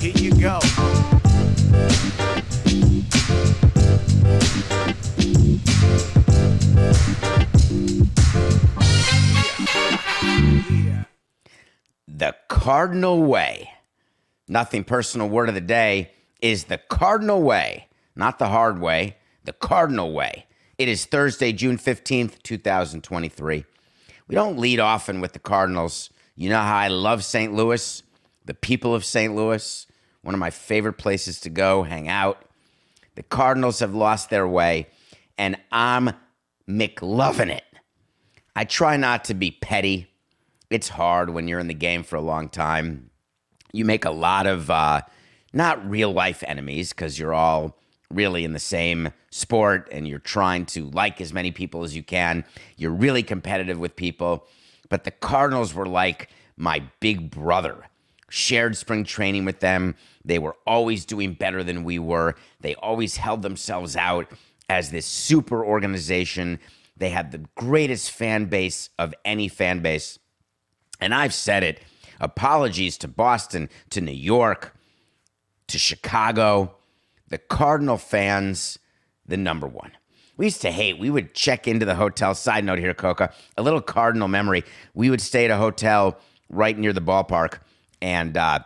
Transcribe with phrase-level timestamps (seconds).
[0.00, 0.60] Here you go.
[12.06, 13.70] The Cardinal Way.
[14.46, 19.52] Nothing personal word of the day is the Cardinal Way, not the hard way, the
[19.52, 20.46] Cardinal Way.
[20.78, 23.64] It is Thursday, June 15th, 2023.
[24.28, 26.10] We don't lead often with the Cardinals.
[26.36, 27.52] You know how I love St.
[27.52, 28.04] Louis,
[28.44, 29.34] the people of St.
[29.34, 29.87] Louis,
[30.28, 32.44] one of my favorite places to go hang out.
[33.14, 34.88] The Cardinals have lost their way,
[35.38, 36.10] and I'm
[36.68, 37.64] McLovin' it.
[38.54, 40.06] I try not to be petty.
[40.68, 43.08] It's hard when you're in the game for a long time.
[43.72, 45.00] You make a lot of uh,
[45.54, 47.78] not real life enemies because you're all
[48.10, 52.02] really in the same sport and you're trying to like as many people as you
[52.02, 52.44] can.
[52.76, 54.46] You're really competitive with people.
[54.90, 57.86] But the Cardinals were like my big brother.
[58.30, 59.94] Shared spring training with them.
[60.24, 62.34] They were always doing better than we were.
[62.60, 64.30] They always held themselves out
[64.68, 66.58] as this super organization.
[66.96, 70.18] They had the greatest fan base of any fan base.
[71.00, 71.80] And I've said it
[72.20, 74.76] apologies to Boston, to New York,
[75.68, 76.74] to Chicago.
[77.28, 78.78] The Cardinal fans,
[79.26, 79.92] the number one.
[80.38, 82.34] We used to hate, we would check into the hotel.
[82.34, 84.64] Side note here, Coca, a little Cardinal memory.
[84.94, 87.58] We would stay at a hotel right near the ballpark,
[88.00, 88.60] and uh,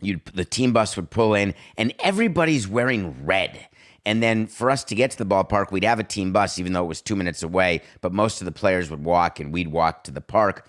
[0.00, 3.68] you'd, the team bus would pull in, and everybody's wearing red.
[4.04, 6.72] And then for us to get to the ballpark, we'd have a team bus, even
[6.72, 7.82] though it was two minutes away.
[8.00, 10.68] But most of the players would walk, and we'd walk to the park,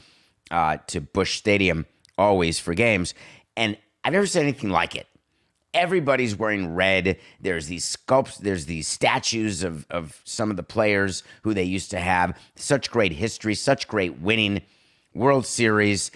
[0.50, 1.86] uh, to Busch Stadium,
[2.18, 3.14] always for games.
[3.56, 5.08] And I've never seen anything like it.
[5.74, 7.20] Everybody's wearing red.
[7.40, 11.92] There's these sculpts, there's these statues of, of some of the players who they used
[11.92, 12.36] to have.
[12.56, 14.62] Such great history, such great winning
[15.14, 16.10] World Series.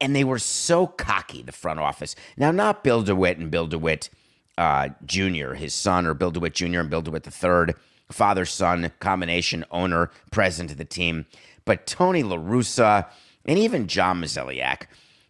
[0.00, 2.16] And they were so cocky, the front office.
[2.36, 4.08] Now, not Bill DeWitt and Bill DeWitt
[4.56, 6.80] uh, Jr., his son, or Bill DeWitt Jr.
[6.80, 7.74] and Bill DeWitt III,
[8.10, 11.26] father son combination owner, president of the team.
[11.64, 13.06] But Tony La Russa
[13.44, 14.86] and even John Mozeliak,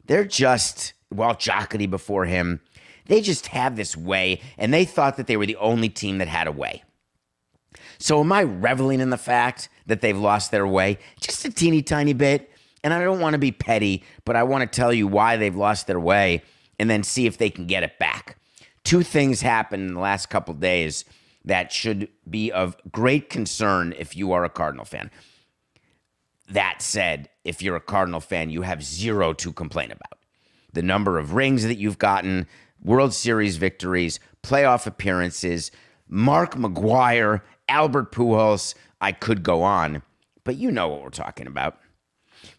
[0.07, 2.61] they're just, well, Jocketty before him,
[3.07, 6.29] they just have this way, and they thought that they were the only team that
[6.29, 6.83] had a way.
[7.99, 10.99] So am I reveling in the fact that they've lost their way?
[11.21, 12.50] Just a teeny tiny bit.
[12.83, 15.55] And I don't want to be petty, but I want to tell you why they've
[15.55, 16.43] lost their way
[16.79, 18.39] and then see if they can get it back.
[18.85, 21.05] Two things happened in the last couple days
[21.45, 25.11] that should be of great concern if you are a Cardinal fan.
[26.49, 30.19] That said, if you're a Cardinal fan, you have zero to complain about.
[30.73, 32.47] The number of rings that you've gotten,
[32.83, 35.71] World Series victories, playoff appearances,
[36.09, 40.03] Mark McGwire, Albert Pujols, I could go on,
[40.45, 41.79] but you know what we're talking about.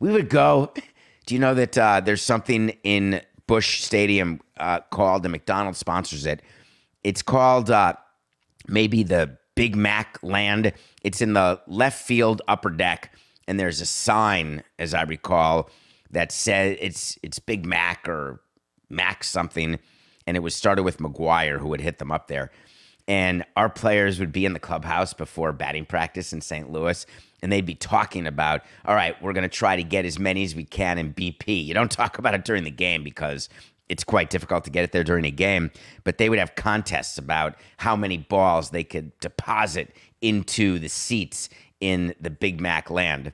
[0.01, 0.73] We would go.
[1.27, 6.25] Do you know that uh, there's something in Busch Stadium uh, called the McDonald's sponsors
[6.25, 6.41] it?
[7.03, 7.93] It's called uh,
[8.67, 10.73] maybe the Big Mac Land.
[11.03, 13.13] It's in the left field upper deck,
[13.47, 15.69] and there's a sign, as I recall,
[16.09, 18.41] that says it's it's Big Mac or
[18.89, 19.77] Mac something,
[20.25, 22.49] and it was started with McGwire who would hit them up there.
[23.07, 26.71] And our players would be in the clubhouse before batting practice in St.
[26.71, 27.05] Louis,
[27.41, 30.43] and they'd be talking about, all right, we're going to try to get as many
[30.43, 31.65] as we can in BP.
[31.65, 33.49] You don't talk about it during the game because
[33.89, 35.71] it's quite difficult to get it there during a game,
[36.03, 41.49] but they would have contests about how many balls they could deposit into the seats
[41.79, 43.33] in the Big Mac land.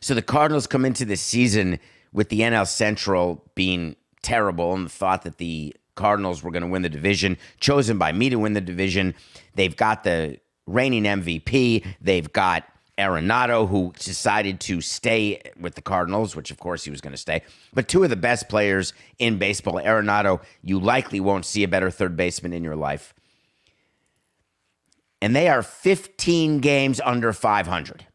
[0.00, 1.78] So the Cardinals come into this season
[2.12, 6.68] with the NL Central being terrible and the thought that the Cardinals were going to
[6.68, 9.14] win the division, chosen by me to win the division.
[9.54, 11.84] They've got the reigning MVP.
[12.00, 12.64] They've got
[12.98, 17.18] Arenado, who decided to stay with the Cardinals, which of course he was going to
[17.18, 17.42] stay.
[17.72, 21.90] But two of the best players in baseball, Arenado, you likely won't see a better
[21.90, 23.14] third baseman in your life.
[25.22, 28.06] And they are 15 games under 500.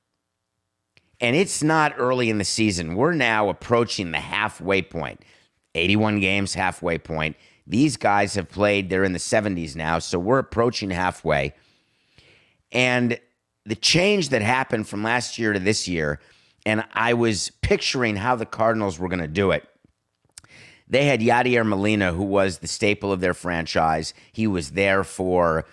[1.19, 2.95] And it's not early in the season.
[2.95, 5.23] We're now approaching the halfway point.
[5.75, 7.35] 81 games, halfway point.
[7.65, 11.53] These guys have played, they're in the 70s now, so we're approaching halfway.
[12.73, 13.19] And
[13.65, 16.19] the change that happened from last year to this year
[16.65, 19.67] and I was picturing how the Cardinals were going to do it.
[20.87, 24.13] They had Yadier Molina, who was the staple of their franchise.
[24.31, 25.65] He was there for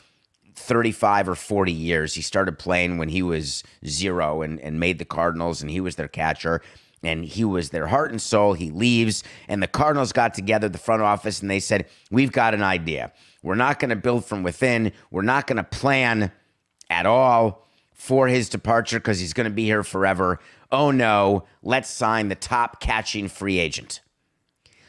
[0.54, 2.14] 35 or 40 years.
[2.14, 5.96] He started playing when he was zero and, and made the Cardinals, and he was
[5.96, 6.62] their catcher.
[7.02, 8.52] And he was their heart and soul.
[8.52, 12.52] He leaves, and the Cardinals got together, the front office, and they said, We've got
[12.52, 13.12] an idea.
[13.42, 14.92] We're not going to build from within.
[15.10, 16.30] We're not going to plan
[16.90, 17.66] at all
[18.00, 20.40] for his departure because he's going to be here forever.
[20.72, 24.00] Oh no, let's sign the top catching free agent.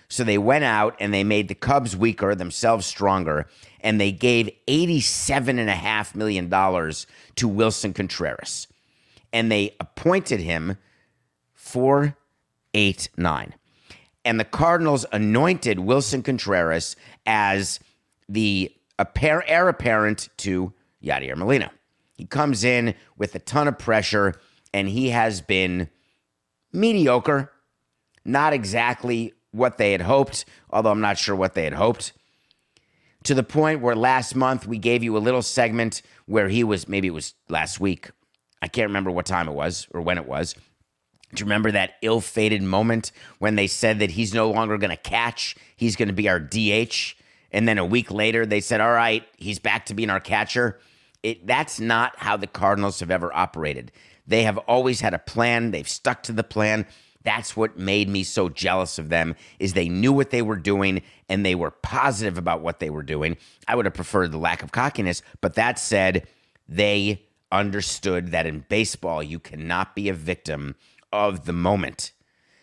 [0.08, 3.48] So they went out and they made the Cubs weaker, themselves stronger,
[3.82, 8.68] and they gave $87.5 million to Willson Contreras.
[9.34, 10.78] And they appointed him
[11.54, 12.16] four,
[12.74, 13.56] eight, nine.
[14.24, 17.82] And the Cardinals anointed Willson Contreras as
[18.30, 20.72] the heir apparent to
[21.04, 21.72] Yadier Molina.
[22.22, 24.36] He comes in with a ton of pressure,
[24.76, 25.90] and he has been
[26.72, 27.52] mediocre,
[28.24, 32.14] not exactly what they had hoped, although I'm not sure what they had hoped.
[33.24, 36.88] To the point where last month we gave you a little segment where he was,
[36.88, 38.12] maybe it was last week.
[38.62, 40.54] I can't remember what time it was or when it was.
[40.54, 44.92] Do you remember that ill fated moment when they said that he's no longer going
[44.92, 45.56] to catch?
[45.76, 47.16] He's going to be our DH.
[47.52, 50.80] And then a week later, they said, all right, he's back to being our catcher.
[51.24, 53.92] It, that's not how the Cardinals have ever operated.
[54.26, 56.86] They have always had a plan, they've stuck to the plan.
[57.24, 61.04] That's what made me so jealous of them is they knew what they were doing
[61.30, 63.38] and they were positive about what they were doing.
[63.68, 66.28] I would have preferred the lack of cockiness, but that said,
[66.68, 67.22] they
[67.52, 70.76] understood that in baseball you cannot be a victim
[71.12, 72.12] of the moment.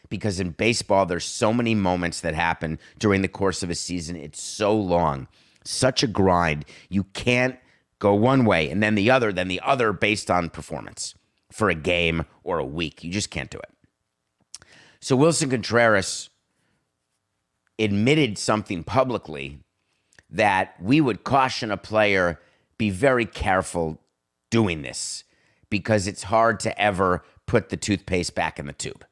[0.09, 4.17] Because in baseball there's so many moments that happen during the course of a season.
[4.17, 5.29] It's so long.
[5.65, 6.65] Such a grind.
[6.89, 7.59] You can't
[7.99, 11.15] go one way and then the other, then the other based on performance
[11.51, 13.03] for a game or a week.
[13.03, 13.71] You just can't do it.
[15.01, 16.31] So Willson Contreras
[17.79, 19.61] admitted something publicly
[20.31, 22.41] that we would caution a player
[22.77, 24.01] be very careful
[24.51, 25.25] doing this
[25.71, 29.05] because it's hard to ever put the toothpaste back in the tube.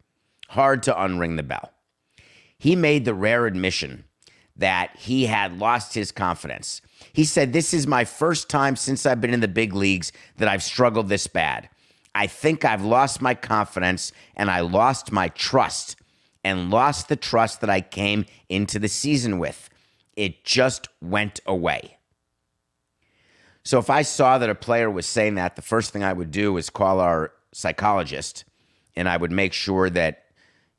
[0.51, 1.73] Hard to unring the bell.
[2.59, 4.05] He made the rare admission
[4.57, 6.81] that he had lost his confidence.
[7.13, 10.49] He said, This is my first time since I've been in the big leagues that
[10.49, 11.69] I've struggled this bad.
[12.15, 15.97] I think I've lost my confidence and I lost my trust
[16.43, 19.69] and lost the trust that I came into the season with.
[20.15, 21.99] It just went away.
[23.65, 26.31] So if I saw that a player was saying that, the first thing I would
[26.31, 28.45] do is call our psychologist
[28.95, 30.26] and I would make sure that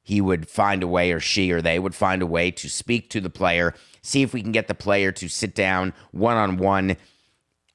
[0.07, 3.09] he would find a way or she or they would find a way to speak
[3.09, 6.56] to the player, see if we can get the player to sit down one on
[6.56, 6.95] one.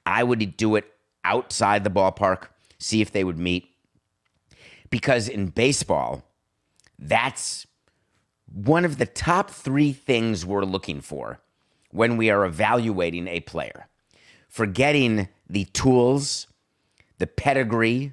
[0.07, 0.91] I would do it
[1.25, 2.47] outside the ballpark
[2.83, 3.69] see if they would meet.
[4.91, 6.23] Because in baseball,
[6.99, 7.67] that's
[8.47, 11.41] one of the top three things we're looking for
[11.91, 13.89] when we are evaluating a player.
[14.49, 16.47] Forgetting the tools,
[17.19, 18.13] the pedigree,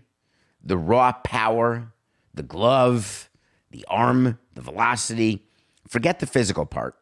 [0.64, 1.92] the raw power,
[2.34, 3.29] the glove,
[3.72, 5.46] the arm, the velocity.
[5.88, 6.96] Forget the physical part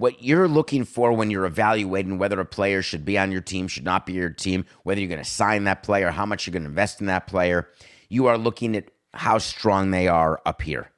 [0.00, 3.68] what you're looking for when you're evaluating whether a player should be on your team,
[3.68, 6.52] should not be your team, whether you're going to sign that player, how much you're
[6.52, 7.68] going to invest in that player,
[8.08, 10.90] you are looking at how strong they are up here.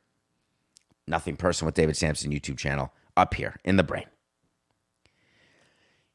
[1.09, 4.07] Nothing personal with David Samson YouTube channel up here in the brain.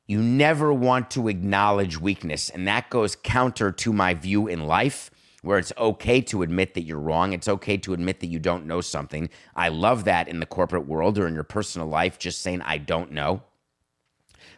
[0.06, 5.12] You never want to acknowledge weakness, and that goes counter to my view in life
[5.48, 7.34] where it's okay to admit that you're wrong.
[7.34, 9.30] It's okay to admit that you don't know something.
[9.56, 12.78] I love that in the corporate world or in your personal life, just saying, I
[12.78, 13.42] don't know.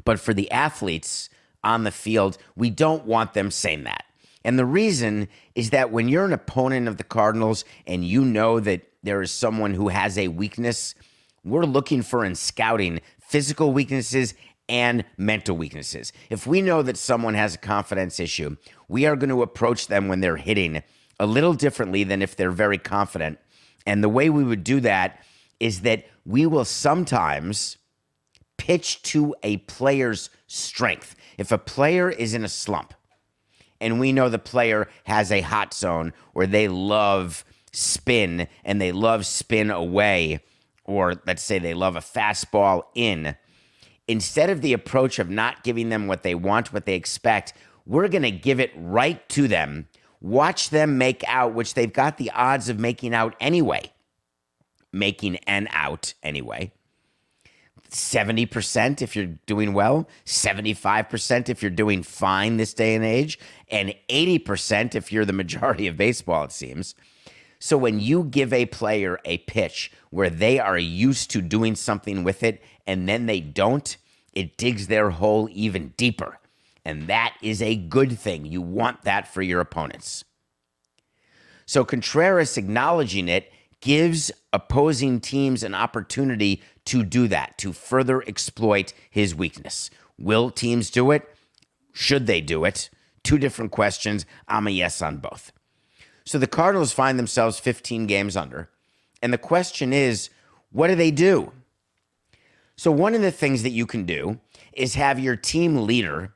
[0.03, 1.29] But for the athletes
[1.63, 4.03] on the field, we don't want them saying that.
[4.43, 8.60] And the reason is that when you're an opponent of the Cardinals and you know
[8.60, 10.96] that there is someone who has a weakness,
[11.43, 14.34] we're looking for in scouting physical weaknesses
[14.69, 16.13] and mental weaknesses.
[16.29, 18.55] If we know that someone has a confidence issue,
[18.88, 20.83] we are going to approach them when they're hitting
[21.19, 23.39] a little differently than if they're very confident.
[23.85, 25.21] And the way we would do that
[25.59, 27.77] is that we will sometimes
[28.57, 31.15] pitch to a player's strength.
[31.38, 32.93] If a player is in a slump
[33.81, 38.91] and we know the player has a hot zone where they love spin and they
[38.91, 40.39] love spin away,
[40.85, 43.35] or let's say they love a fastball in
[44.09, 47.53] instead of the approach of not giving them what they want, what they expect,
[47.85, 49.87] we're going to give it right to them.
[50.19, 53.93] Watch them make out, which they've got the odds of making out anyway.
[54.91, 56.73] Making an out anyway.
[57.91, 63.39] 70% if you're doing well, 75% if you're doing fine this day and age,
[63.69, 66.95] and 80% if you're the majority of baseball, it seems.
[67.59, 72.23] So when you give a player a pitch where they are used to doing something
[72.23, 73.98] with it and then they don't,
[74.34, 76.39] it digs their hole even deeper.
[76.84, 78.48] And that is a good thing.
[78.48, 80.25] You want that for your opponents.
[81.67, 88.93] So Contreras acknowledging it gives opposing teams an opportunity to do that, to further exploit
[89.12, 89.91] his weakness.
[90.17, 91.29] Will teams do it?
[91.93, 92.89] Should they do it?
[93.22, 94.25] Two different questions.
[94.48, 95.51] I'm a yes on both.
[96.25, 98.72] So the Cardinals find themselves 15 games under.
[99.22, 100.31] And the question is,
[100.72, 101.51] what do they do?
[102.79, 104.39] So, one of the things that you can do
[104.71, 106.33] is have your team leader,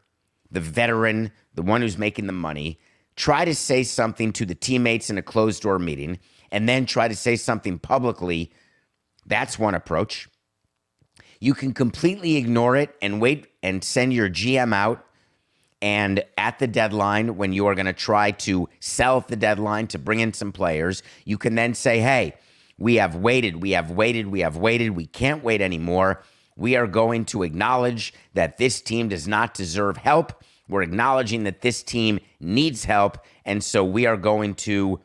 [0.52, 2.82] the veteran, the one who's making the money,
[3.16, 6.20] try to say something to the teammates in a closed door meeting
[6.52, 8.52] and then try to say something publicly.
[9.26, 10.28] That's one approach.
[11.40, 15.06] You can completely ignore it and wait and send your GM out
[15.82, 19.98] and at the deadline, when you are going to try to sell the deadline to
[19.98, 22.34] bring in some players, you can then say, hey,
[22.78, 26.22] we have waited, we have waited, we have waited, we can't wait anymore.
[26.56, 30.44] We are going to acknowledge that this team does not deserve help.
[30.68, 33.18] We're acknowledging that this team needs help.
[33.46, 35.00] And so we are going to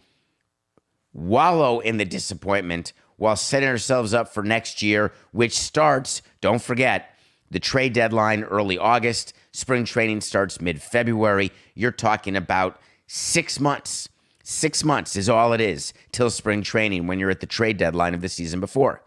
[1.12, 7.14] wallow in the disappointment while setting ourselves up for next year, which starts, don't forget,
[7.50, 9.33] the trade deadline early August.
[9.52, 11.50] Spring training starts mid February.
[11.75, 14.09] You're talking about six months.
[14.45, 18.14] Six months is all it is till spring training when you're at the trade deadline
[18.14, 19.02] of the season before.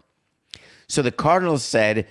[0.87, 2.07] So the Cardinals said,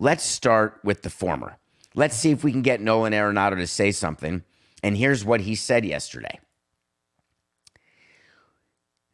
[0.00, 1.58] let's start with the former.
[1.94, 4.42] Let's see if we can get Nolan Arenado to say something.
[4.82, 6.40] And here's what he said yesterday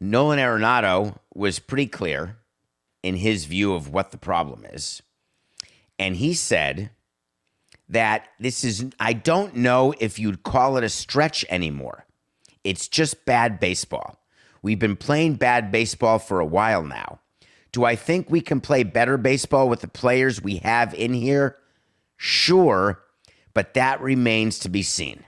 [0.01, 2.39] Nolan Arenado was pretty clear
[3.03, 5.03] in his view of what the problem is.
[5.99, 6.91] And he said
[7.89, 12.05] that this is, I don't know if you'd call it a stretch anymore.
[12.65, 14.21] It's just bad baseball.
[14.61, 17.21] We've been playing bad baseball for a while now.
[17.77, 21.59] Do I think we can play better baseball with the players we have in here?
[22.17, 23.03] Sure,
[23.53, 25.25] but that remains to be seen.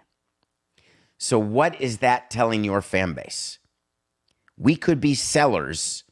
[1.19, 3.59] So, what is that telling your fan base?
[4.57, 6.05] We could be sellers.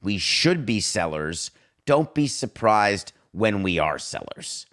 [0.00, 1.50] We should be sellers.
[1.86, 4.66] Don't be surprised when we are sellers.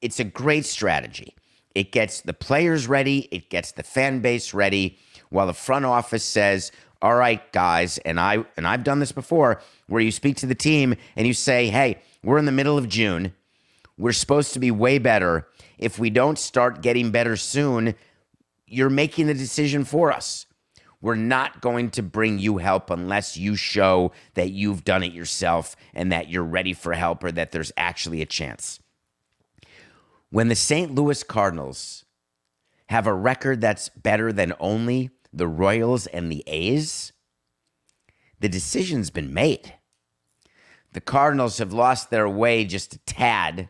[0.00, 1.34] It's a great strategy.
[1.74, 4.98] It gets the players ready, it gets the fan base ready,
[5.28, 9.60] while the front office says, "All right, guys," and I and I've done this before
[9.86, 12.88] where you speak to the team and you say, "Hey, we're in the middle of
[12.88, 13.34] June.
[13.96, 15.48] We're supposed to be way better.
[15.76, 17.94] If we don't start getting better soon,
[18.66, 20.46] you're making the decision for us.
[21.00, 25.76] We're not going to bring you help unless you show that you've done it yourself
[25.94, 28.80] and that you're ready for help or that there's actually a chance.
[30.30, 30.94] When the St.
[30.94, 32.04] Louis Cardinals
[32.88, 37.12] have a record that's better than only the Royals and the A's,
[38.40, 39.74] the decision's been made.
[40.92, 43.68] The Cardinals have lost their way just a tad,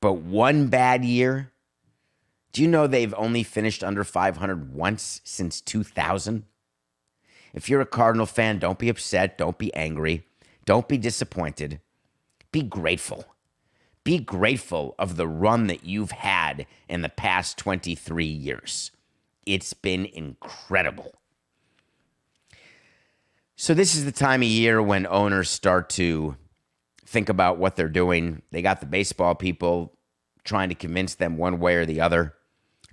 [0.00, 1.50] but one bad year
[2.52, 6.44] do you know they've only finished under 500 once since 2000?
[7.52, 9.38] If you're a Cardinal fan, don't be upset.
[9.38, 10.24] Don't be angry.
[10.64, 11.80] Don't be disappointed.
[12.52, 13.24] Be grateful.
[14.02, 18.90] Be grateful of the run that you've had in the past 23 years.
[19.52, 21.12] It's been incredible.
[23.56, 26.36] So, this is the time of year when owners start to
[27.04, 28.42] think about what they're doing.
[28.52, 29.98] They got the baseball people
[30.44, 32.34] trying to convince them one way or the other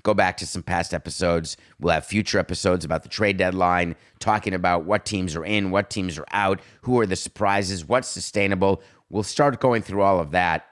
[0.08, 1.58] go back to some past episodes.
[1.80, 5.90] We'll have future episodes about the trade deadline, talking about what teams are in, what
[5.90, 8.82] teams are out, who are the surprises, what's sustainable.
[9.10, 10.67] We'll start going through all of that.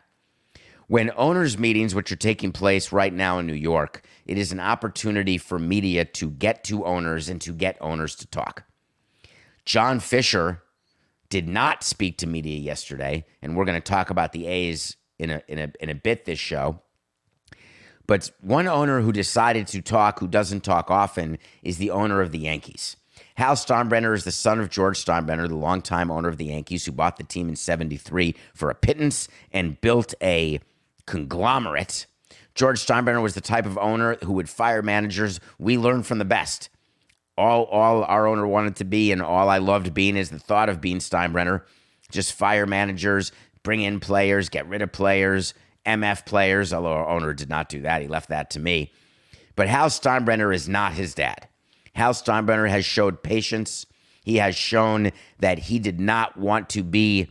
[0.88, 4.60] When owners' meetings, which are taking place right now in New York, it is an
[4.60, 8.66] opportunity for media to get to owners and to get owners to talk.
[9.66, 10.62] John Fisher
[11.30, 15.32] did not speak to media yesterday, and we're going to talk about the A's in
[15.32, 16.82] a, in a, in a bit this show.
[18.08, 22.32] But one owner who decided to talk, who doesn't talk often, is the owner of
[22.32, 22.96] the Yankees.
[23.36, 26.92] Hal Steinbrenner is the son of George Steinbrenner, the longtime owner of the Yankees, who
[26.92, 30.60] bought the team in 73 for a pittance and built a
[31.06, 32.06] conglomerate.
[32.56, 35.40] George Steinbrenner was the type of owner who would fire managers.
[35.60, 36.70] We learned from the best.
[37.38, 40.70] All, all our owner wanted to be, and all I loved being, is the thought
[40.70, 41.64] of being Steinbrenner.
[42.10, 45.54] Just fire managers, bring in players, get rid of players,
[45.86, 48.02] MF players, although our owner did not do that.
[48.02, 48.92] He left that to me.
[49.56, 51.48] But Hal Steinbrenner is not his dad.
[51.94, 53.86] Hal Steinbrenner has showed patience.
[54.24, 57.30] He has shown that he did not want to be,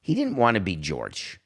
[0.00, 1.40] he didn't want to be George.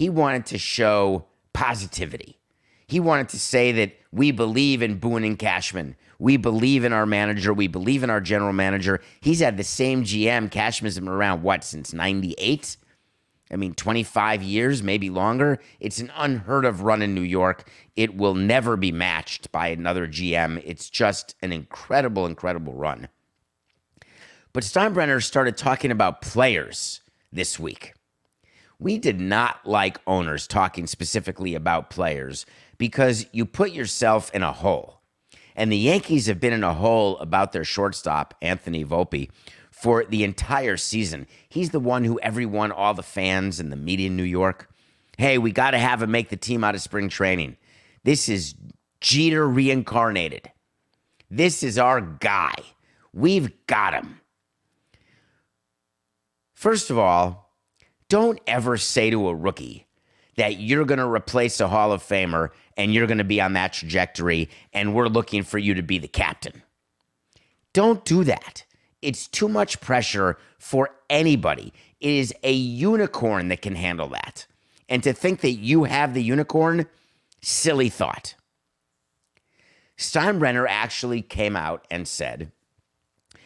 [0.00, 2.38] He wanted to show positivity.
[2.86, 5.94] He wanted to say that we believe in Boone and Cashman.
[6.18, 7.52] We believe in our manager.
[7.52, 9.02] We believe in our general manager.
[9.20, 12.78] He's had the same GM, Cashman's been around, what, since 98?
[13.50, 15.58] I mean, 25 years, maybe longer.
[15.80, 17.68] It's an unheard of run in New York.
[17.94, 20.62] It will never be matched by another GM.
[20.64, 23.08] It's just an incredible, incredible run.
[24.54, 27.92] But Steinbrenner started talking about players this week.
[28.80, 32.46] We did not like owners talking specifically about players
[32.78, 35.02] because you put yourself in a hole.
[35.54, 39.30] And the Yankees have been in a hole about their shortstop, Anthony Volpe,
[39.70, 41.26] for the entire season.
[41.46, 44.70] He's the one who everyone, all the fans and the media in New York,
[45.18, 47.58] hey, we got to have him make the team out of spring training.
[48.04, 48.54] This is
[49.02, 50.50] Jeter reincarnated.
[51.30, 52.54] This is our guy.
[53.12, 54.20] We've got him.
[56.54, 57.49] First of all,
[58.10, 59.86] don't ever say to a rookie
[60.36, 63.54] that you're going to replace a Hall of Famer and you're going to be on
[63.54, 66.62] that trajectory and we're looking for you to be the captain.
[67.72, 68.64] Don't do that.
[69.00, 71.72] It's too much pressure for anybody.
[72.00, 74.46] It is a unicorn that can handle that.
[74.88, 76.86] And to think that you have the unicorn,
[77.40, 78.34] silly thought.
[79.96, 82.50] Steinbrenner actually came out and said,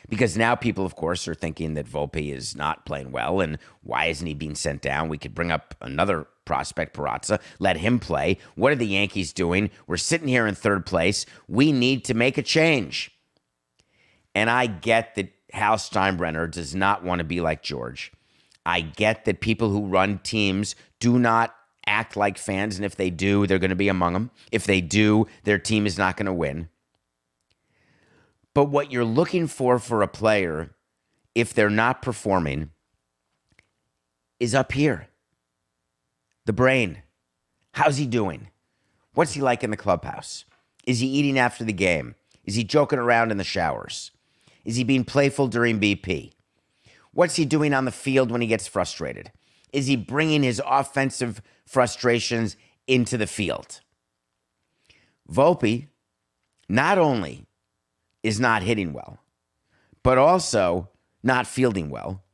[0.09, 4.07] because now people, of course, are thinking that Volpe is not playing well, and why
[4.07, 5.09] isn't he being sent down?
[5.09, 8.39] We could bring up another prospect, Peraza, let him play.
[8.55, 9.71] What are the Yankees doing?
[9.87, 11.25] We're sitting here in third place.
[11.49, 13.11] We need to make a change.
[14.35, 18.13] And I get that Hal Steinbrenner does not want to be like George.
[18.67, 21.55] I get that people who run teams do not
[21.87, 24.31] act like fans, and if they do, they're going to be among them.
[24.51, 26.69] If they do, their team is not going to win.
[28.55, 30.71] But what you're looking for for a player,
[31.35, 32.71] if they're not performing,
[34.39, 35.09] is up here
[36.47, 37.03] the brain.
[37.73, 38.49] How's he doing?
[39.15, 40.45] What's he like in the clubhouse?
[40.87, 42.15] Is he eating after the game?
[42.45, 44.11] Is he joking around in the showers?
[44.65, 46.33] Is he being playful during BP?
[47.13, 49.33] What's he doing on the field when he gets frustrated?
[49.73, 53.81] Is he bringing his offensive frustrations into the field?
[55.31, 55.89] Volpe
[56.69, 57.44] not only
[58.25, 59.21] is not hitting well,
[60.03, 60.89] but also
[61.23, 62.25] not fielding well.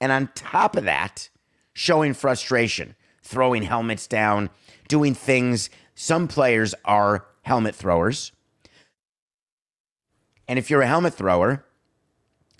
[0.00, 1.28] And on top of that,
[1.74, 4.48] showing frustration, throwing helmets down,
[4.88, 5.68] doing things.
[5.94, 8.32] Some players are helmet throwers.
[10.48, 11.66] And if you're a helmet thrower,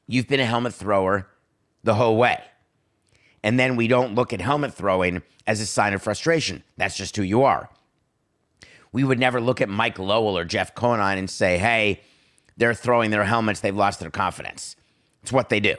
[0.07, 1.29] you've been a helmet thrower
[1.83, 2.42] the whole way.
[3.42, 6.62] And then we don't look at helmet throwing as a sign of frustration.
[6.76, 7.70] That's just who you are.
[8.92, 12.00] We would never look at Mike Lowell or Jeff Conine and say, hey,
[12.56, 14.76] they're throwing their helmets, they've lost their confidence.
[15.22, 15.76] It's what they do.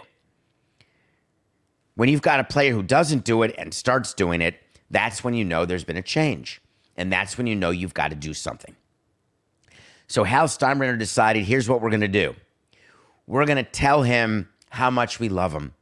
[1.95, 4.55] When you've got a player who doesn't do it and starts doing it,
[4.89, 6.61] that's when you know there's been a change.
[6.97, 8.75] And that's when you know you've got to do something.
[10.07, 12.35] So Hal Steinbrenner decided here's what we're going to do
[13.27, 15.73] we're going to tell him how much we love him.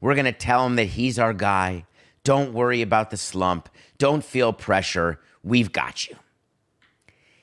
[0.00, 1.86] We're going to tell him that he's our guy.
[2.24, 3.68] Don't worry about the slump.
[3.98, 5.20] Don't feel pressure.
[5.42, 6.16] We've got you.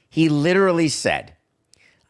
[0.10, 1.34] He literally said,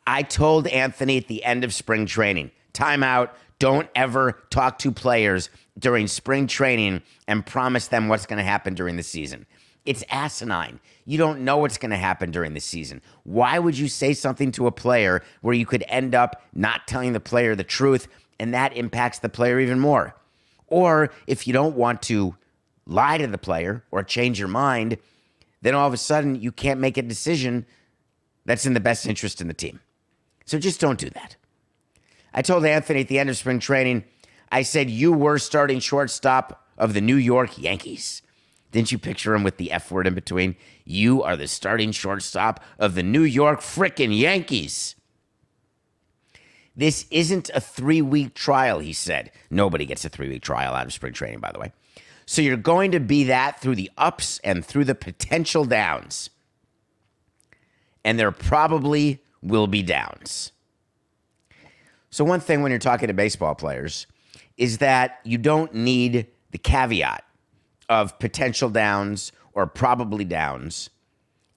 [0.07, 5.49] I told Anthony at the end of spring training, timeout, don't ever talk to players
[5.77, 9.45] during spring training and promise them what's going to happen during the season.
[9.85, 10.79] It's asinine.
[11.05, 13.01] You don't know what's going to happen during the season.
[13.23, 17.11] Why would you say something to a player where you could end up not telling
[17.11, 18.07] the player the truth
[18.39, 20.15] and that impacts the player even more?
[20.67, 22.35] Or if you don't want to
[22.85, 24.97] lie to the player or change your mind,
[25.61, 27.65] then all of a sudden you can't make a decision
[28.45, 29.81] that's in the best interest in the team.
[30.47, 31.36] So just don't do that.
[32.33, 34.05] I told Anthony at the end of spring training,
[34.51, 38.21] I said, You were starting shortstop of the New York Yankees.
[38.71, 40.55] Didn't you picture him with the F word in between?
[40.86, 44.95] You are the starting shortstop of the New York frickin' Yankees.
[46.75, 49.31] This isn't a three week trial, he said.
[49.49, 51.73] Nobody gets a three week trial out of spring training, by the way.
[52.25, 56.29] So you're going to be that through the ups and through the potential downs.
[58.05, 60.52] And there are probably will be downs.
[62.10, 64.08] So, one thing when you're talking to baseball players
[64.58, 67.23] is that you don't need the caveat
[67.89, 70.89] of potential downs or probably downs,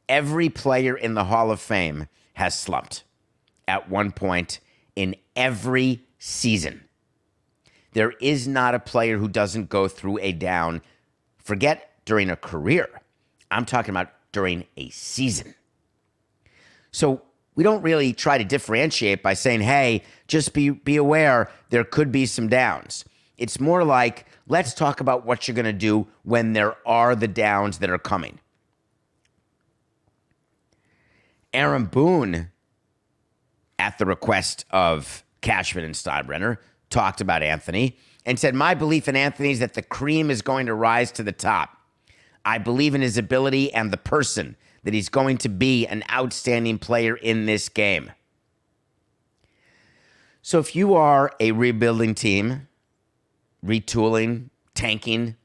[0.09, 3.05] every player in the Hall of Fame has slumped
[3.67, 4.61] at one point
[4.97, 6.85] in every season.
[7.93, 10.83] There is not a player who doesn't go through a down.
[11.39, 12.89] Forget during a career.
[13.51, 15.55] I'm talking about during a season.
[16.93, 17.23] So
[17.55, 22.13] we don't really try to differentiate by saying, hey, just be, be aware there could
[22.13, 23.05] be some downs.
[23.37, 27.29] It's more like, let's talk about what you're going to do when there are the
[27.29, 28.39] downs that are coming.
[31.53, 32.51] Aaron Boone
[33.81, 36.59] at the request of Cashman and Steinbrenner,
[36.91, 40.67] talked about Anthony and said, My belief in Anthony is that the cream is going
[40.67, 41.77] to rise to the top.
[42.45, 46.79] I believe in his ability and the person that he's going to be an outstanding
[46.79, 48.13] player in this game.
[50.43, 52.69] So if you are a rebuilding team,
[53.65, 55.37] retooling, tanking,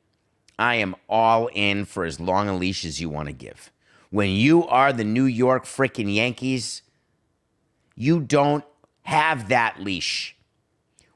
[0.58, 3.72] I am all in for as long a leash as you want to give.
[4.10, 6.82] When you are the New York freaking Yankees,
[7.96, 8.64] you don't
[9.04, 10.38] have that leash.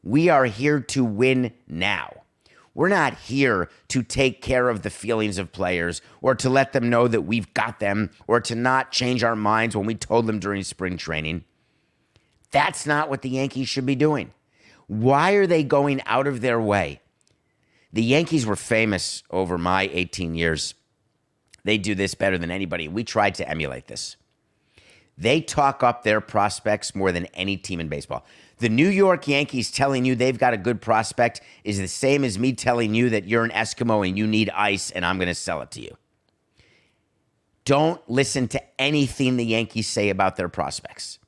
[0.04, 2.19] We are here to win now.
[2.80, 6.90] We're not here to take care of the feelings of players or to let them
[6.90, 10.40] know that we've got them or to not change our minds when we told them
[10.40, 11.44] during spring training.
[12.52, 14.32] That's not what the Yankees should be doing.
[14.88, 17.02] Why are they going out of their way?
[17.92, 20.74] The Yankees were famous over my 18 years.
[21.66, 22.88] They do this better than anybody.
[22.88, 24.16] We tried to emulate this.
[25.18, 28.26] They talk up their prospects more than any team in baseball.
[28.60, 32.38] The New York Yankees telling you they've got a good prospect is the same as
[32.38, 35.36] me telling you that you're an Eskimo and you need ice and I'm going to
[35.36, 35.96] sell it to you.
[37.64, 41.20] Don't listen to anything the Yankees say about their prospects.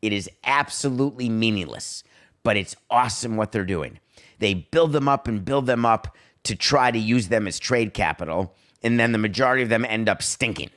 [0.00, 2.04] It is absolutely meaningless,
[2.44, 3.98] but it's awesome what they're doing.
[4.38, 7.94] They build them up and build them up to try to use them as trade
[7.94, 10.70] capital, and then the majority of them end up stinking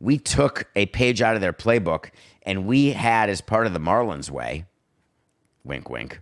[0.00, 2.10] we took a page out of their playbook
[2.46, 4.64] and we had, as part of the Marlins way,
[5.64, 6.20] wink, wink,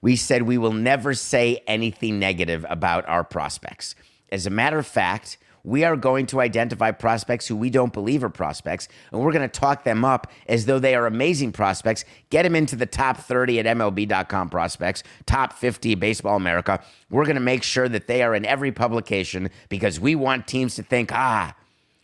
[0.00, 3.96] we said we will never say anything negative about our prospects.
[4.30, 8.22] As a matter of fact, we are going to identify prospects who we don't believe
[8.22, 12.04] are prospects, and we're going to talk them up as though they are amazing prospects,
[12.30, 16.82] get them into the top 30 at MLB.com prospects, top 50 Baseball America.
[17.10, 20.76] We're going to make sure that they are in every publication because we want teams
[20.76, 21.54] to think, ah,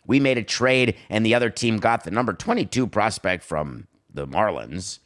[0.07, 4.27] we made a trade and the other team got the number 22 prospect from the
[4.27, 4.99] Marlins.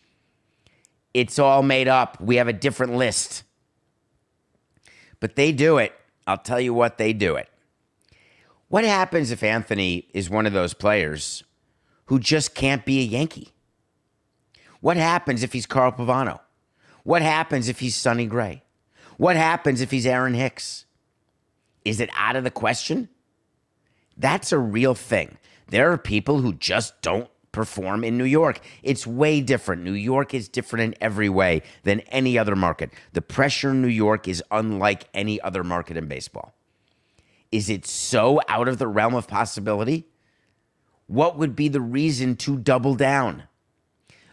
[1.14, 2.20] It's all made up.
[2.20, 3.44] We have a different list.
[5.20, 5.92] But they do it.
[6.26, 7.48] I'll tell you what, they do it.
[8.68, 11.42] What happens if Anthony is one of those players
[12.06, 13.48] who just can't be a Yankee?
[14.80, 16.40] What happens if he's Carl Pavano?
[17.02, 18.62] What happens if he's Sonny Gray?
[19.16, 20.84] What happens if he's Aaron Hicks?
[21.84, 23.08] Is it out of the question?
[24.18, 25.38] That's a real thing.
[25.68, 28.60] There are people who just don't perform in New York.
[28.82, 29.82] It's way different.
[29.82, 32.92] New York is different in every way than any other market.
[33.12, 36.54] The pressure in New York is unlike any other market in baseball.
[37.50, 40.06] Is it so out of the realm of possibility?
[41.06, 43.44] What would be the reason to double down?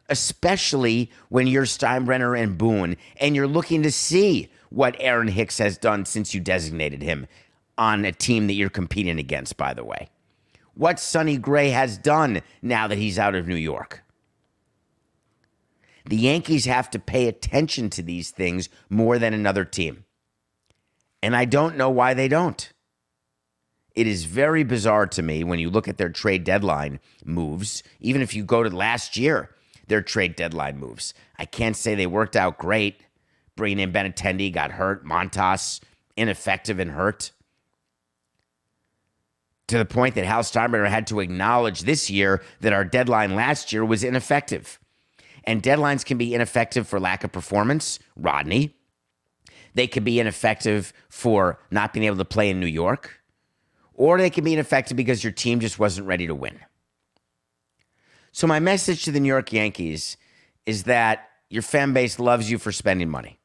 [0.09, 5.77] Especially when you're Steinbrenner and Boone and you're looking to see what Aaron Hicks has
[5.77, 7.27] done since you designated him
[7.77, 10.09] on a team that you're competing against, by the way.
[10.73, 14.03] What Sonny Gray has done now that he's out of New York.
[16.05, 20.05] The Yankees have to pay attention to these things more than another team.
[21.23, 22.71] And I don't know why they don't.
[23.95, 28.21] It is very bizarre to me when you look at their trade deadline moves, even
[28.21, 29.55] if you go to last year,
[29.87, 31.13] their trade deadline moves.
[31.39, 33.01] I can't say they worked out great.
[33.55, 35.05] Bringing in Benintendi got hurt.
[35.05, 35.79] Montas,
[36.17, 37.31] ineffective and hurt
[39.67, 43.73] to the point that Hal Steinbrenner had to acknowledge this year that our deadline last
[43.73, 44.79] year was ineffective.
[45.43, 48.75] And deadlines can be ineffective for lack of performance, Rodney.
[49.73, 53.19] They can be ineffective for not being able to play in New York,
[53.93, 56.59] or they can be ineffective because your team just wasn't ready to win.
[58.31, 60.17] So, my message to the New York Yankees
[60.65, 63.39] is that your fan base loves you for spending money.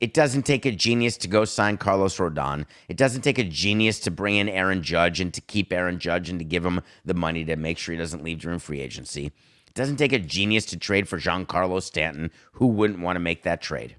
[0.00, 2.66] It doesn't take a genius to go sign Carlos Rodon.
[2.88, 6.28] It doesn't take a genius to bring in Aaron Judge and to keep Aaron Judge
[6.28, 9.26] and to give him the money to make sure he doesn't leave during free agency.
[9.26, 12.30] It doesn't take a genius to trade for Giancarlo Stanton.
[12.54, 13.96] Who wouldn't want to make that trade?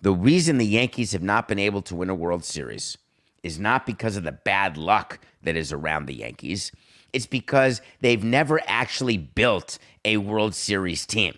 [0.00, 2.98] The reason the Yankees have not been able to win a World Series
[3.42, 6.72] is not because of the bad luck that is around the Yankees.
[7.12, 11.34] It's because they've never actually built a World Series team.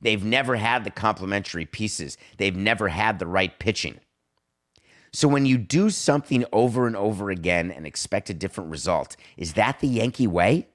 [0.00, 4.00] They've never had the complementary pieces, they've never had the right pitching.
[5.12, 9.54] So when you do something over and over again and expect a different result, is
[9.54, 10.68] that the Yankee way?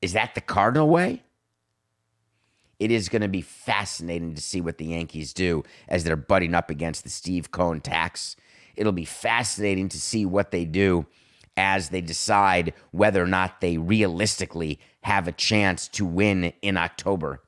[0.00, 1.22] Is that the Cardinal way?
[2.78, 6.54] It is going to be fascinating to see what the Yankees do as they're butting
[6.54, 8.36] up against the Steve Cohen tax.
[8.76, 11.06] It'll be fascinating to see what they do
[11.56, 17.40] as they decide whether or not they realistically have a chance to win in October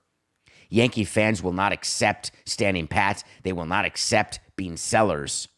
[0.68, 3.24] Yankee fans will not accept standing pat.
[3.42, 5.48] They will not accept being sellers.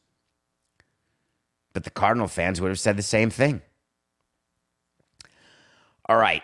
[1.73, 3.63] But the Cardinal fans would have said the same thing.
[6.09, 6.43] All right.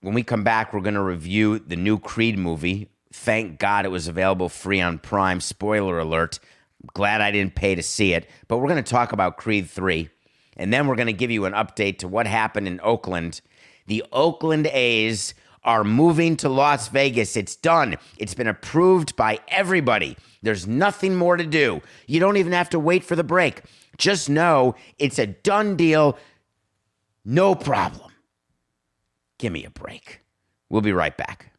[0.00, 2.90] When we come back, we're going to review the new Creed movie.
[3.12, 5.40] Thank God it was available free on Prime.
[5.40, 6.38] Spoiler alert.
[6.94, 8.28] Glad I didn't pay to see it.
[8.46, 10.08] But we're going to talk about Creed 3.
[10.56, 13.40] And then we're going to give you an update to what happened in Oakland.
[13.86, 15.34] The Oakland A's
[15.64, 17.36] are moving to Las Vegas.
[17.36, 17.96] It's done.
[18.16, 20.16] It's been approved by everybody.
[20.42, 21.82] There's nothing more to do.
[22.06, 23.62] You don't even have to wait for the break.
[23.96, 26.16] Just know it's a done deal.
[27.24, 28.12] No problem.
[29.38, 30.20] Give me a break.
[30.68, 31.52] We'll be right back.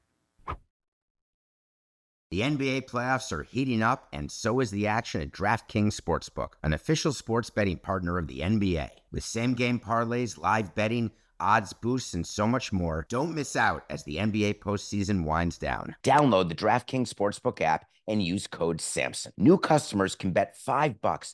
[2.31, 6.73] The NBA playoffs are heating up, and so is the action at DraftKings Sportsbook, an
[6.73, 8.89] official sports betting partner of the NBA.
[9.11, 13.83] With same game parlays, live betting, odds boosts, and so much more, don't miss out
[13.89, 15.95] as the NBA postseason winds down.
[16.03, 19.31] Download the DraftKings Sportsbook app and use code SAMSON.
[19.37, 21.33] New customers can bet 5 bucks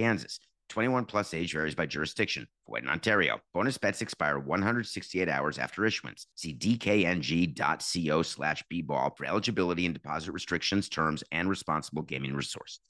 [0.00, 0.40] Kansas.
[0.70, 2.46] 21 plus age varies by jurisdiction.
[2.66, 3.38] Void in Ontario.
[3.52, 6.26] Bonus bets expire 168 hours after issuance.
[6.36, 12.80] See dkng.co slash bball for eligibility and deposit restrictions, terms, and responsible gaming resources.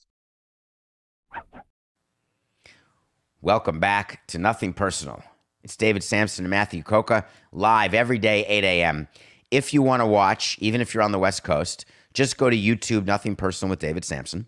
[3.40, 5.24] Welcome back to Nothing Personal.
[5.64, 9.08] It's David Samson and Matthew Coca live every day, 8 a.m.
[9.50, 12.56] If you want to watch, even if you're on the West Coast, just go to
[12.56, 14.46] YouTube, Nothing Personal with David Samson,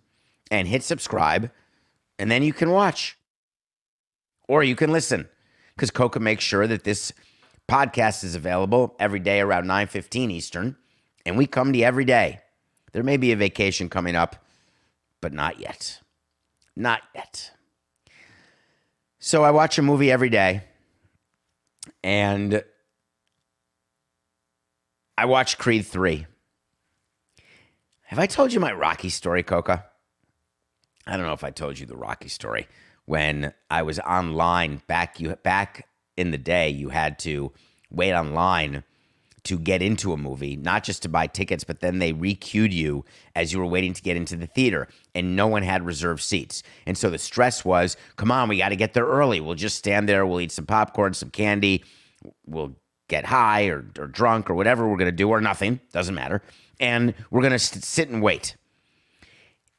[0.51, 1.51] and hit subscribe,
[2.23, 3.19] and then you can watch
[4.47, 5.29] or you can listen
[5.75, 7.13] because Coca makes sure that this
[7.69, 10.77] podcast is available every day around 9:15 Eastern,
[11.27, 12.39] and we come to you every day.
[12.93, 14.37] There may be a vacation coming up,
[15.21, 16.01] but not yet.
[16.77, 17.51] Not yet.
[19.19, 20.63] So I watch a movie every day,
[22.05, 22.63] and
[25.19, 26.27] I watched Creed 3.
[28.03, 29.87] Have I told you my Rocky story, Coca?
[31.07, 32.69] I don't know if I told you the Rocky story
[33.05, 37.53] when I was online back you back in the day you had to
[37.91, 38.85] wait online
[39.45, 43.05] to get into a movie, not just to buy tickets, but then they requeued you
[43.35, 46.63] as you were waiting to get into the theater, and no one had reserved seats.
[46.87, 49.41] And so the stress was, come on, we got to get there early.
[49.41, 51.85] We'll just stand there, we'll eat some popcorn, some candy,
[52.47, 52.77] we'll
[53.09, 56.41] get high or, or drunk or whatever we're going to do, or nothing, doesn't matter.
[56.79, 58.57] And we're going to sit and wait.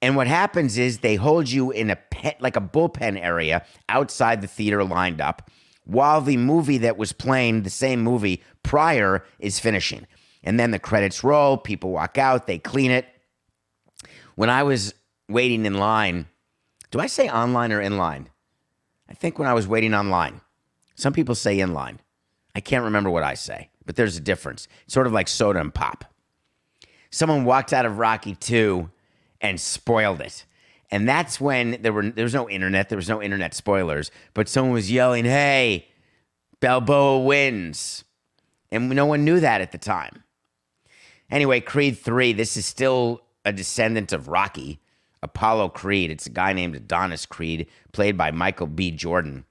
[0.03, 4.41] And what happens is they hold you in a pet, like a bullpen area outside
[4.41, 5.49] the theater lined up
[5.85, 10.05] while the movie that was playing, the same movie prior, is finishing.
[10.43, 13.07] And then the credits roll, people walk out, they clean it.
[14.35, 14.93] When I was
[15.29, 16.27] waiting in line,
[16.91, 18.27] do I say online or in line?
[19.07, 20.41] I think when I was waiting online.
[20.95, 22.01] Some people say in line.
[22.53, 24.67] I can't remember what I say, but there's a difference.
[24.83, 26.03] It's sort of like soda and pop.
[27.09, 28.89] Someone walked out of Rocky 2
[29.43, 30.45] and spoiled it.
[30.89, 34.49] And that's when there were there was no internet, there was no internet spoilers, but
[34.49, 35.87] someone was yelling, "Hey,
[36.59, 38.03] Balboa wins."
[38.71, 40.23] And no one knew that at the time.
[41.29, 44.79] Anyway, Creed 3, this is still a descendant of Rocky,
[45.21, 46.09] Apollo Creed.
[46.09, 48.91] It's a guy named Adonis Creed, played by Michael B.
[48.91, 49.45] Jordan.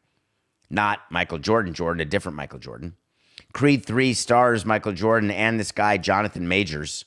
[0.71, 2.97] Not Michael Jordan Jordan, a different Michael Jordan.
[3.53, 7.05] Creed 3 stars Michael Jordan and this guy, Jonathan Majors.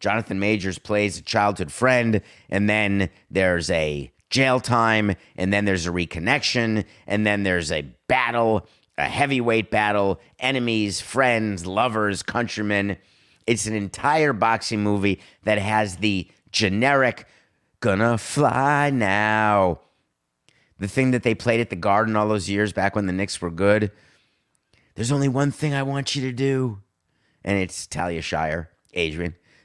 [0.00, 5.86] Jonathan Majors plays a childhood friend, and then there's a jail time, and then there's
[5.86, 8.66] a reconnection, and then there's a battle,
[8.98, 12.96] a heavyweight battle, enemies, friends, lovers, countrymen.
[13.46, 17.26] It's an entire boxing movie that has the generic
[17.80, 19.80] gonna fly now.
[20.78, 23.40] The thing that they played at the Garden all those years back when the Knicks
[23.40, 23.92] were good.
[24.94, 26.78] There's only one thing I want you to do.
[27.44, 29.36] And it's Talia Shire, Adrian.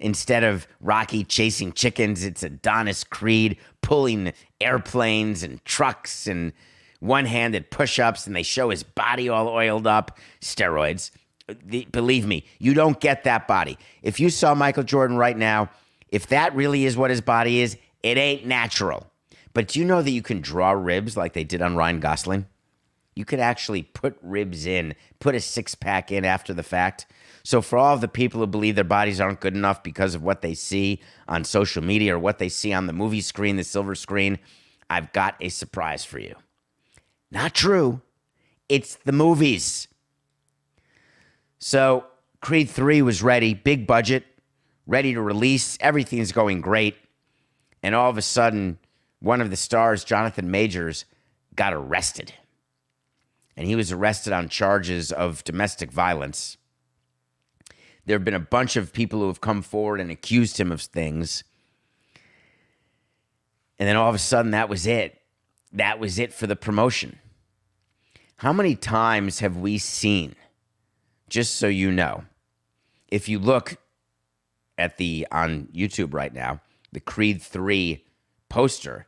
[0.00, 6.52] Instead of Rocky chasing chickens, it's Adonis Creed pulling airplanes and trucks and
[7.00, 11.10] one handed push ups, and they show his body all oiled up, steroids.
[11.64, 13.78] the, believe me, you don't get that body.
[14.02, 15.70] If you saw Michael Jordan right now,
[16.08, 19.06] if that really is what his body is, it ain't natural.
[19.52, 22.46] But do you know that you can draw ribs like they did on Ryan Gosling?
[23.16, 27.06] You could actually put ribs in, put a six pack in after the fact.
[27.42, 30.22] So, for all of the people who believe their bodies aren't good enough because of
[30.22, 33.64] what they see on social media or what they see on the movie screen, the
[33.64, 34.38] silver screen,
[34.88, 36.34] I've got a surprise for you.
[37.30, 38.02] Not true.
[38.68, 39.88] It's the movies.
[41.58, 42.04] So,
[42.40, 44.24] Creed 3 was ready, big budget,
[44.86, 45.76] ready to release.
[45.80, 46.96] Everything's going great.
[47.82, 48.78] And all of a sudden,
[49.20, 51.04] one of the stars, Jonathan Majors,
[51.54, 52.34] got arrested.
[53.56, 56.56] And he was arrested on charges of domestic violence.
[58.10, 60.82] There have been a bunch of people who have come forward and accused him of
[60.82, 61.44] things.
[63.78, 65.20] And then all of a sudden, that was it.
[65.70, 67.20] That was it for the promotion.
[68.38, 70.34] How many times have we seen,
[71.28, 72.24] just so you know,
[73.12, 73.76] if you look
[74.76, 78.04] at the on YouTube right now, the Creed 3
[78.48, 79.06] poster,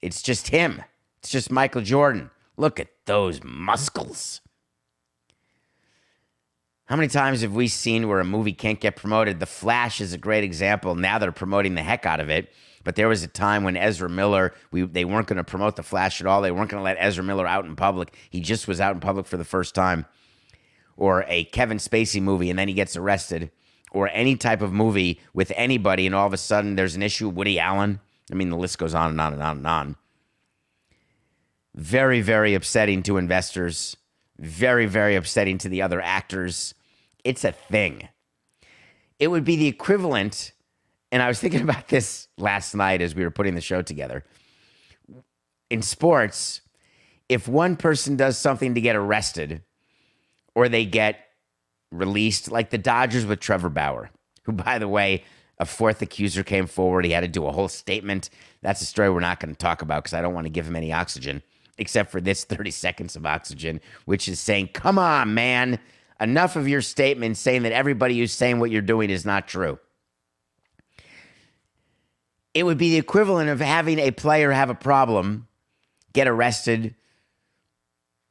[0.00, 0.82] it's just him.
[1.18, 2.30] It's just Michael Jordan.
[2.56, 4.40] Look at those muscles.
[6.88, 9.40] How many times have we seen where a movie can't get promoted?
[9.40, 10.94] The Flash is a great example.
[10.94, 12.50] Now they're promoting the heck out of it.
[12.82, 15.82] But there was a time when Ezra Miller, we, they weren't going to promote the
[15.82, 16.40] Flash at all.
[16.40, 18.16] They weren't going to let Ezra Miller out in public.
[18.30, 20.06] He just was out in public for the first time.
[20.96, 23.50] Or a Kevin Spacey movie, and then he gets arrested.
[23.92, 27.28] Or any type of movie with anybody, and all of a sudden there's an issue.
[27.28, 28.00] Woody Allen.
[28.32, 29.96] I mean, the list goes on and on and on and on.
[31.74, 33.94] Very, very upsetting to investors.
[34.38, 36.72] Very, very upsetting to the other actors.
[37.24, 38.08] It's a thing.
[39.18, 40.52] It would be the equivalent,
[41.10, 44.24] and I was thinking about this last night as we were putting the show together.
[45.70, 46.62] In sports,
[47.28, 49.62] if one person does something to get arrested
[50.54, 51.20] or they get
[51.92, 54.10] released, like the Dodgers with Trevor Bauer,
[54.44, 55.24] who, by the way,
[55.58, 57.04] a fourth accuser came forward.
[57.04, 58.30] He had to do a whole statement.
[58.62, 60.66] That's a story we're not going to talk about because I don't want to give
[60.66, 61.42] him any oxygen,
[61.76, 65.78] except for this 30 seconds of oxygen, which is saying, come on, man
[66.20, 69.78] enough of your statements saying that everybody who's saying what you're doing is not true.
[72.54, 75.46] It would be the equivalent of having a player have a problem,
[76.12, 76.94] get arrested.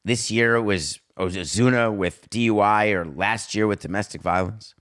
[0.03, 4.73] This year it was Ozuna with DUI or last year with domestic violence.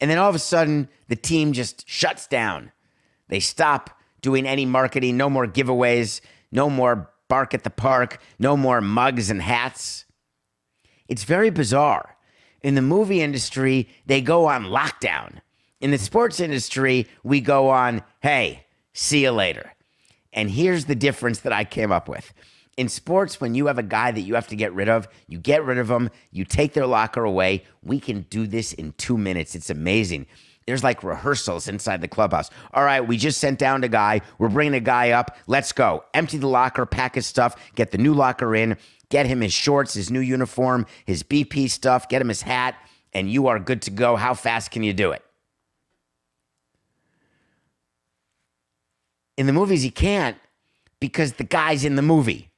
[0.00, 2.72] And then all of a sudden, the team just shuts down.
[3.28, 6.20] They stop doing any marketing, no more giveaways,
[6.50, 10.05] no more bark at the park, no more mugs and hats.
[11.08, 12.16] It's very bizarre.
[12.62, 15.40] In the movie industry, they go on lockdown.
[15.80, 19.72] In the sports industry, we go on, hey, see you later.
[20.32, 22.32] And here's the difference that I came up with.
[22.76, 25.38] In sports, when you have a guy that you have to get rid of, you
[25.38, 27.64] get rid of them, you take their locker away.
[27.82, 29.54] We can do this in two minutes.
[29.54, 30.26] It's amazing.
[30.66, 32.50] There's like rehearsals inside the clubhouse.
[32.74, 34.20] All right, we just sent down a guy.
[34.38, 35.36] We're bringing a guy up.
[35.46, 36.04] Let's go.
[36.12, 38.76] Empty the locker, pack his stuff, get the new locker in
[39.10, 42.76] get him his shorts, his new uniform, his BP stuff, get him his hat,
[43.12, 44.16] and you are good to go.
[44.16, 45.22] How fast can you do it?
[49.36, 50.36] In the movies, he can't
[51.00, 52.50] because the guy's in the movie.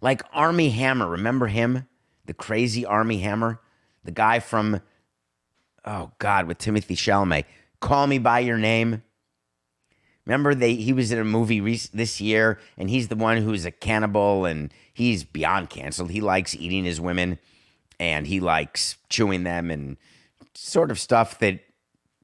[0.00, 1.86] Like Armie Hammer, remember him?
[2.24, 3.60] The crazy Armie Hammer?
[4.04, 4.80] The guy from,
[5.84, 7.44] oh God, with Timothée Chalamet.
[7.80, 9.02] Call Me By Your Name.
[10.26, 13.64] Remember, they he was in a movie re- this year, and he's the one who's
[13.64, 16.10] a cannibal, and he's beyond canceled.
[16.10, 17.38] He likes eating his women,
[18.00, 19.96] and he likes chewing them, and
[20.54, 21.60] sort of stuff that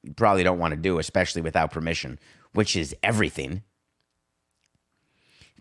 [0.03, 2.19] you probably don't want to do, especially without permission,
[2.51, 3.63] which is everything.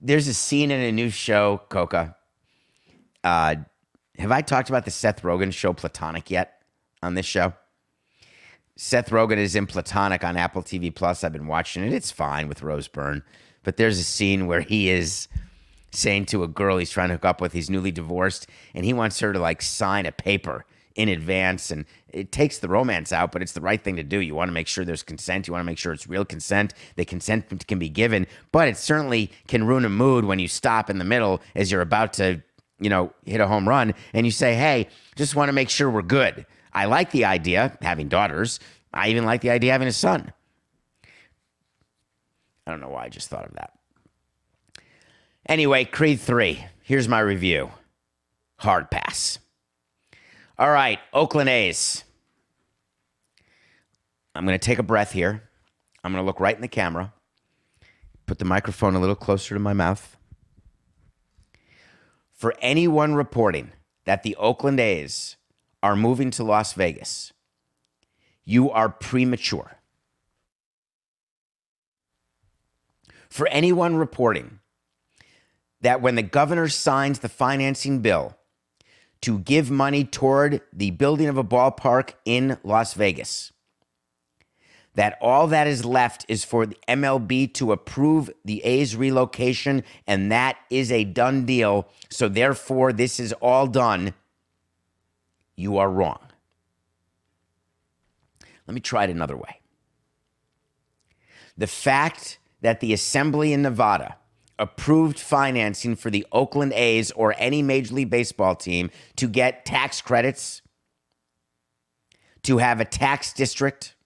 [0.01, 2.17] There's a scene in a new show, Coca.
[3.23, 3.55] Uh,
[4.19, 6.65] have I talked about the Seth Rogen show Platonic yet
[7.05, 7.55] on this show?
[8.77, 11.23] Seth Rogen is in Platonic on Apple TV Plus.
[11.23, 11.93] I've been watching it.
[11.93, 13.23] It's fine with Rose Byrne,
[13.65, 15.29] but there's a scene where he is
[15.91, 18.95] saying to a girl he's trying to hook up with, he's newly divorced, and he
[18.95, 20.65] wants her to like sign a paper
[20.95, 21.71] in advance.
[21.71, 24.21] And it takes the romance out but it's the right thing to do.
[24.21, 25.47] You want to make sure there's consent.
[25.47, 26.73] You want to make sure it's real consent.
[26.97, 28.27] The consent can be given.
[28.53, 31.83] But it certainly can ruin a mood when you stop in the middle as you're
[31.83, 32.43] about to
[32.81, 35.89] you know hit a home run and you say hey just want to make sure
[35.89, 38.61] we're good I like the idea having daughters.
[38.93, 40.33] I even like the idea having a son.
[42.67, 43.73] I don't know why I just thought of that.
[45.49, 46.65] Anyway, Creed 3.
[46.83, 47.71] Here's my review.
[48.59, 49.39] Hard pass.
[50.59, 52.05] All right, Oakland A's.
[54.35, 55.43] I'm going to take a breath here.
[56.05, 57.13] I'm going to look right in the camera.
[58.27, 60.17] Put the microphone a little closer to my mouth.
[62.33, 63.73] For anyone reporting
[64.05, 65.37] that the Oakland A's
[65.83, 67.33] are moving to Las Vegas,
[68.45, 69.79] you are premature.
[73.29, 74.61] For anyone reporting
[75.81, 78.37] that when the governor signs the financing bill
[79.23, 83.53] to give money toward the building of a ballpark in Las Vegas,
[84.95, 90.31] that all that is left is for the MLB to approve the A's relocation, and
[90.31, 91.89] that is a done deal.
[92.11, 94.15] So, therefore, this is all done.
[95.57, 96.19] You are wrong.
[98.67, 99.61] Let me try it another way.
[101.57, 104.17] The fact that the Assembly in Nevada
[104.59, 110.01] approved financing for the Oakland A's or any Major League Baseball team to get tax
[110.01, 110.63] credits,
[112.45, 113.97] to have a tax district,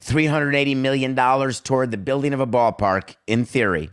[0.00, 3.90] $380 million toward the building of a ballpark, in theory,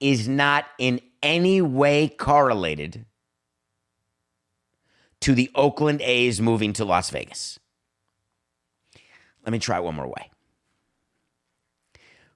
[0.00, 3.06] is not in any way correlated
[5.26, 7.58] to the Oakland A's moving to Las Vegas.
[9.44, 10.30] Let me try one more way.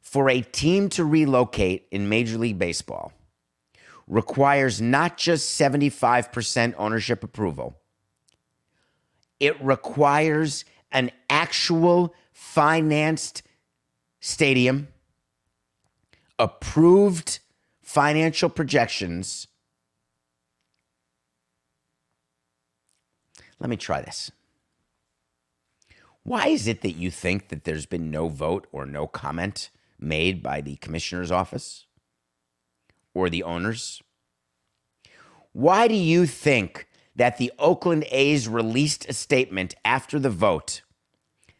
[0.01, 3.13] For a team to relocate in Major League Baseball
[4.09, 7.77] requires not just 75% ownership approval,
[9.39, 13.45] it requires an actual financed
[14.19, 14.89] stadium,
[16.41, 17.39] approved
[17.83, 19.47] financial projections.
[23.61, 24.31] Let me try this.
[26.23, 30.43] Why is it that you think that there's been no vote or no comment made
[30.43, 31.87] by the commissioner's office
[33.15, 34.03] or the owners?
[35.53, 36.87] Why do you think
[37.17, 40.83] that the Oakland A's released a statement after the vote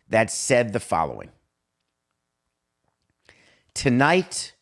[0.09, 1.31] that said the following
[3.75, 4.55] Tonight,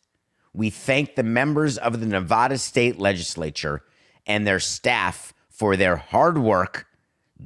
[0.53, 3.83] we thank the members of the Nevada State Legislature
[4.25, 6.87] and their staff for their hard work,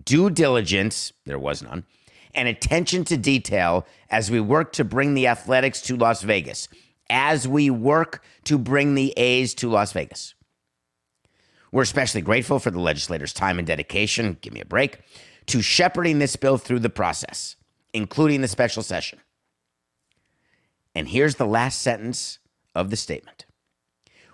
[0.04, 1.86] due diligence, there was none,
[2.34, 6.68] and attention to detail as we work to bring the athletics to Las Vegas,
[7.10, 10.34] as we work to bring the A's to Las Vegas.
[11.72, 15.00] We're especially grateful for the legislators' time and dedication, give me a break,
[15.48, 17.56] to shepherding this bill through the process
[17.94, 19.20] including the special session.
[20.96, 22.40] And here's the last sentence
[22.76, 23.46] of the statement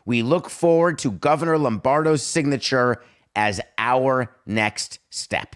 [0.05, 3.01] We look forward to Governor Lombardo's signature
[3.36, 5.55] as our next step.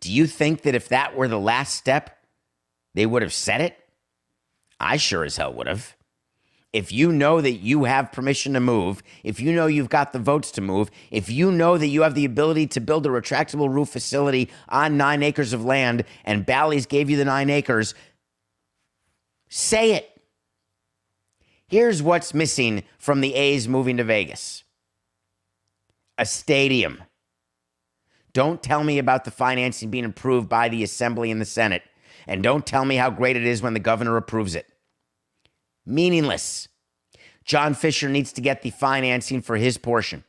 [0.00, 2.18] Do you think that if that were the last step,
[2.94, 3.78] they would have said it?
[4.80, 5.96] I sure as hell would have
[6.72, 10.18] if you know that you have permission to move, if you know you've got the
[10.18, 13.72] votes to move, if you know that you have the ability to build a retractable
[13.72, 17.94] roof facility on nine acres of land and Bally's gave you the nine acres,
[19.48, 20.08] say it.
[21.66, 24.64] Here's what's missing from the A's moving to Vegas
[26.18, 27.02] a stadium.
[28.32, 31.82] Don't tell me about the financing being approved by the Assembly and the Senate.
[32.26, 34.66] And don't tell me how great it is when the governor approves it
[35.84, 36.68] meaningless.
[37.44, 40.24] John Fisher needs to get the financing for his portion.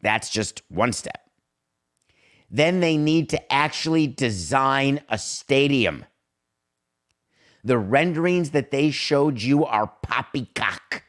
[0.00, 1.20] That's just one step.
[2.50, 6.04] Then they need to actually design a stadium.
[7.64, 11.04] The renderings that they showed you are poppycock.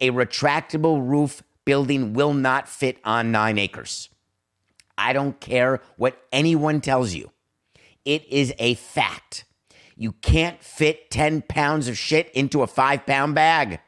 [0.00, 4.08] A retractable roof building will not fit on nine acres.
[4.96, 7.30] I don't care what anyone tells you.
[8.04, 9.44] It is a fact.
[9.96, 13.80] You can't fit 10 pounds of shit into a five pound bag.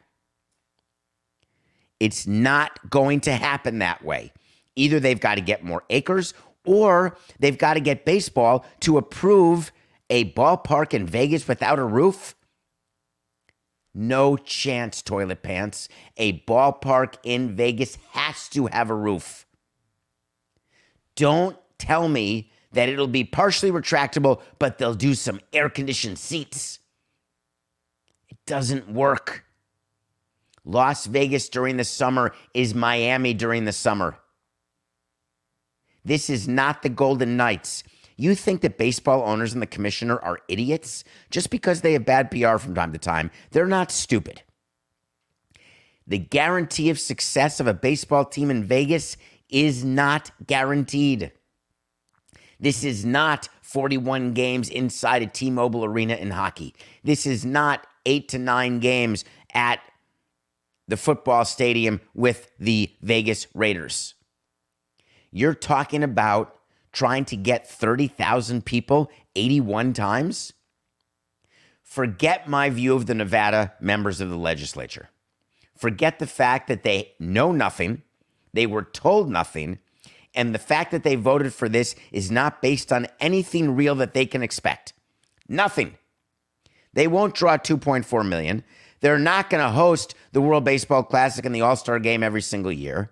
[2.00, 4.32] It's not going to happen that way.
[4.74, 9.72] Either they've got to get more acres or they've got to get baseball to approve
[10.10, 12.34] a ballpark in Vegas without a roof.
[13.94, 15.88] No chance, toilet pants.
[16.16, 19.46] A ballpark in Vegas has to have a roof.
[21.14, 26.78] Don't tell me that it'll be partially retractable, but they'll do some air conditioned seats.
[28.30, 29.44] It doesn't work.
[30.64, 34.18] Las Vegas during the summer is Miami during the summer.
[36.04, 37.84] This is not the Golden Knights.
[38.16, 42.30] You think that baseball owners and the commissioner are idiots just because they have bad
[42.30, 43.30] PR from time to time?
[43.50, 44.42] They're not stupid.
[46.06, 49.16] The guarantee of success of a baseball team in Vegas
[49.48, 51.32] is not guaranteed.
[52.58, 56.74] This is not 41 games inside a T Mobile arena in hockey.
[57.02, 59.80] This is not eight to nine games at
[60.88, 64.14] the football stadium with the Vegas Raiders.
[65.30, 66.56] You're talking about
[66.92, 70.52] trying to get 30,000 people 81 times?
[71.82, 75.10] Forget my view of the Nevada members of the legislature.
[75.76, 78.02] Forget the fact that they know nothing,
[78.52, 79.78] they were told nothing,
[80.34, 84.14] and the fact that they voted for this is not based on anything real that
[84.14, 84.92] they can expect.
[85.48, 85.98] Nothing.
[86.94, 88.64] They won't draw 2.4 million.
[89.00, 92.42] They're not going to host the World Baseball Classic and the All Star game every
[92.42, 93.10] single year.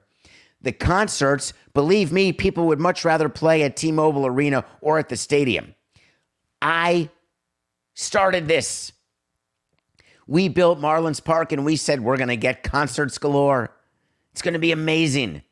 [0.62, 5.08] The concerts, believe me, people would much rather play at T Mobile Arena or at
[5.08, 5.74] the stadium.
[6.60, 7.08] I
[7.94, 8.92] started this.
[10.26, 13.74] We built Marlins Park and we said we're going to get concerts galore.
[14.32, 15.42] It's going to be amazing.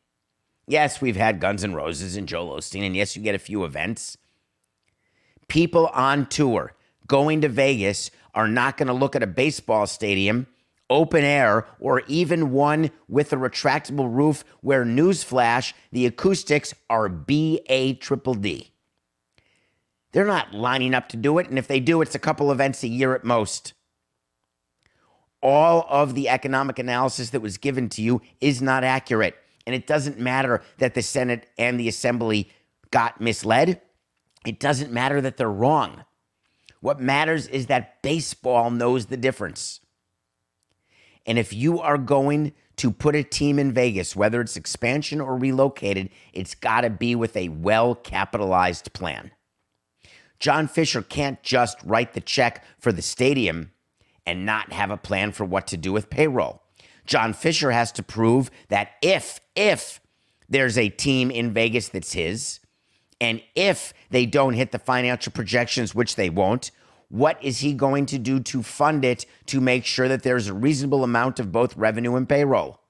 [0.67, 3.65] Yes, we've had Guns N' Roses and Joel Osteen, and yes, you get a few
[3.65, 4.19] events.
[5.49, 6.75] People on tour
[7.07, 10.47] going to Vegas are not going to look at a baseball stadium,
[10.91, 17.61] open air, or even one with a retractable roof where, newsflash, the acoustics are B
[17.68, 18.70] A triple D.
[20.12, 22.82] They're not lining up to do it, and if they do, it's a couple events
[22.82, 23.74] a year at most.
[25.43, 29.36] All of the economic analysis that was given to you is not accurate.
[29.66, 32.51] And it doesn't matter that the Senate and the Assembly
[32.91, 33.82] got misled.
[34.47, 36.05] It doesn't matter that they're wrong.
[36.80, 39.80] What matters is that baseball knows the difference.
[41.29, 45.37] And if you are going to put a team in Vegas, whether it's expansion or
[45.37, 49.31] relocated, it's got to be with a well capitalized plan.
[50.41, 53.72] John Fisher can't just write the check for the stadium
[54.24, 56.62] and not have a plan for what to do with payroll.
[57.05, 60.01] John Fisher has to prove that if, if
[60.49, 62.61] there's a team in Vegas that's his,
[63.20, 66.70] and if they don't hit the financial projections, which they won't,
[67.09, 70.55] what is he going to do to fund it to make sure that there's a
[70.55, 72.81] reasonable amount of both revenue and payroll?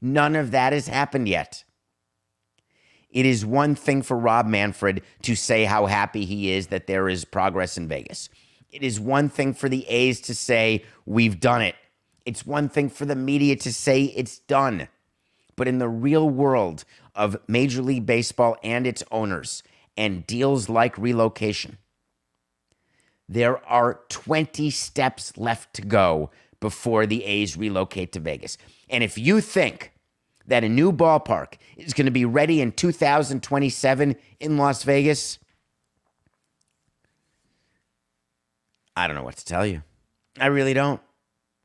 [0.00, 1.64] None of that has happened yet.
[3.10, 7.08] It is one thing for Rob Manfred to say how happy he is that there
[7.08, 8.30] is progress in Vegas.
[8.70, 11.76] It is one thing for the A's to say, we've done it.
[12.24, 14.88] It's one thing for the media to say it's done.
[15.56, 16.84] But in the real world
[17.14, 19.62] of Major League Baseball and its owners
[19.94, 21.76] and deals like relocation,
[23.34, 26.30] there are 20 steps left to go
[26.60, 28.58] before the A's relocate to Vegas.
[28.90, 29.92] And if you think
[30.46, 35.38] that a new ballpark is going to be ready in 2027 in Las Vegas,
[38.94, 39.82] I don't know what to tell you.
[40.38, 41.00] I really don't,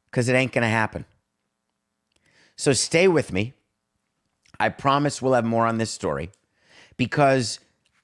[0.10, 1.06] because it ain't going to happen.
[2.56, 3.54] So stay with me.
[4.60, 6.32] I promise we'll have more on this story
[6.96, 7.60] because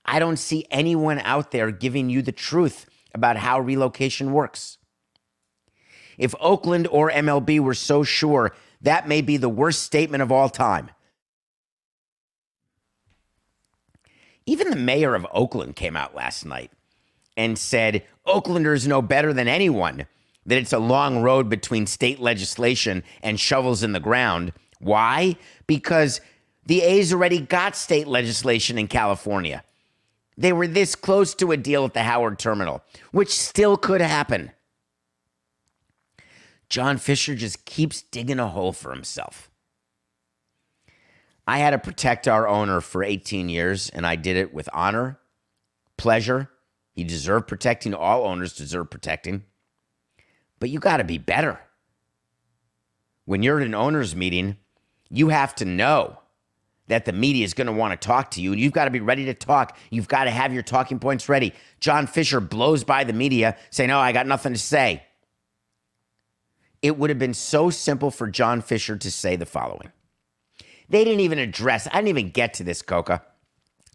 [0.06, 4.78] I don't see anyone out there giving you the truth about how relocation works.
[6.18, 10.50] If Oakland or MLB were so sure, that may be the worst statement of all
[10.50, 10.92] time.
[14.46, 16.72] Even the mayor of Oakland came out last night
[17.38, 20.06] and said Oaklanders know better than anyone
[20.46, 24.52] that it's a long road between state legislation and shovels in the ground.
[24.80, 25.38] Why?
[25.66, 26.20] Because
[26.66, 29.64] the A's already got state legislation in California.
[30.38, 34.52] They were this close to a deal at the Howard terminal, which still could happen.
[36.70, 39.52] John Fisher just keeps digging a hole for himself.
[41.46, 45.20] I had to protect our owner for 18 years, and I did it with honor,
[45.98, 46.50] pleasure.
[46.94, 47.94] He deserved protecting.
[47.94, 49.44] All owners deserve protecting.
[50.60, 51.60] But you got to be better.
[53.26, 54.58] When you're at an owners meeting,
[55.10, 56.20] you have to know
[56.88, 58.54] that the media is going to want to talk to you.
[58.54, 59.78] You've got to be ready to talk.
[59.90, 61.54] You've got to have your talking points ready.
[61.80, 65.04] John Fisher blows by the media saying, Oh, I got nothing to say.
[66.82, 69.92] It would have been so simple for John Fisher to say the following.
[70.90, 73.24] They didn't even address, I didn't even get to this, Coca.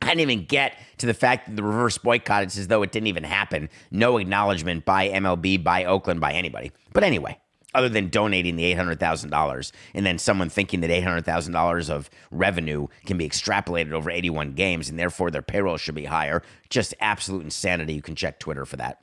[0.01, 2.93] I didn't even get to the fact that the reverse boycott, it's as though it
[2.93, 3.69] didn't even happen.
[3.91, 6.73] No acknowledgement by MLB, by Oakland, by anybody.
[6.93, 7.39] But anyway,
[7.75, 13.29] other than donating the $800,000 and then someone thinking that $800,000 of revenue can be
[13.29, 16.43] extrapolated over 81 games and therefore their payroll should be higher.
[16.71, 17.95] Just absolute insanity.
[17.95, 19.03] You can check Twitter for that.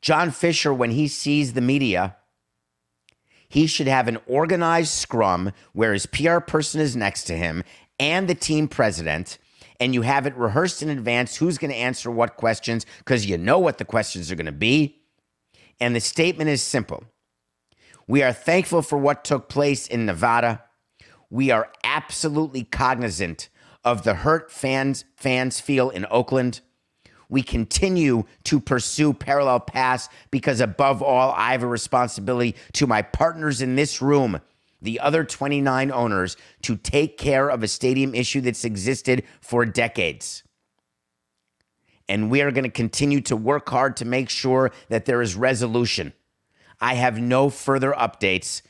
[0.00, 2.16] John Fisher, when he sees the media,
[3.48, 7.64] he should have an organized scrum where his PR person is next to him
[7.98, 9.38] and the team president,
[9.80, 13.38] and you have it rehearsed in advance who's going to answer what questions because you
[13.38, 15.00] know what the questions are going to be.
[15.80, 17.04] And the statement is simple
[18.08, 20.64] we are thankful for what took place in Nevada.
[21.30, 23.50] We are absolutely cognizant
[23.84, 26.62] of the hurt fans fans feel in Oakland.
[27.28, 33.02] We continue to pursue parallel paths because above all, I have a responsibility to my
[33.02, 34.40] partners in this room,
[34.80, 40.42] the other 29 owners, to take care of a stadium issue that's existed for decades.
[42.08, 45.36] And we are going to continue to work hard to make sure that there is
[45.36, 46.14] resolution.
[46.80, 48.62] I have no further updates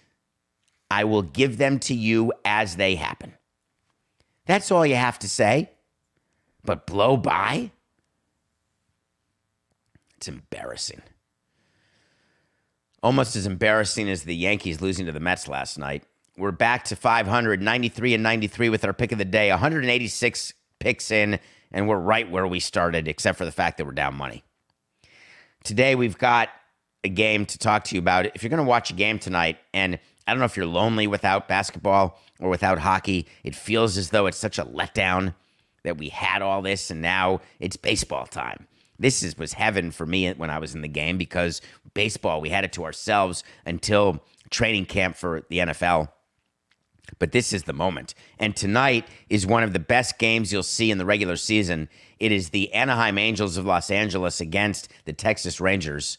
[0.90, 3.34] I will give them to you as they happen.
[4.46, 5.70] That's all you have to say.
[6.64, 7.70] But blow by?
[10.16, 11.02] It's embarrassing.
[13.02, 16.04] Almost as embarrassing as the Yankees losing to the Mets last night.
[16.36, 21.10] We're back to 500, 93 and 93 with our pick of the day, 186 picks
[21.10, 21.38] in,
[21.70, 24.44] and we're right where we started, except for the fact that we're down money.
[25.64, 26.48] Today, we've got
[27.08, 28.26] game to talk to you about.
[28.26, 31.06] If you're going to watch a game tonight, and I don't know if you're lonely
[31.06, 35.34] without basketball or without hockey, it feels as though it's such a letdown
[35.84, 38.66] that we had all this and now it's baseball time.
[38.98, 41.60] This is, was heaven for me when I was in the game because
[41.94, 46.08] baseball, we had it to ourselves until training camp for the NFL.
[47.18, 48.14] But this is the moment.
[48.38, 51.88] And tonight is one of the best games you'll see in the regular season.
[52.18, 56.18] It is the Anaheim Angels of Los Angeles against the Texas Rangers.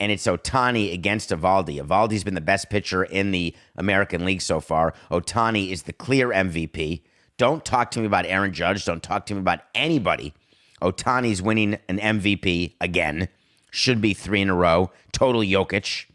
[0.00, 1.80] And it's Ohtani against Eovaldi.
[1.80, 4.94] Eovaldi's been the best pitcher in the American League so far.
[5.10, 7.02] Ohtani is the clear MVP.
[7.36, 8.84] Don't talk to me about Aaron Judge.
[8.84, 10.34] Don't talk to me about anybody.
[10.80, 13.28] Ohtani's winning an MVP again.
[13.70, 14.90] Should be three in a row.
[15.12, 16.06] Total Jokic.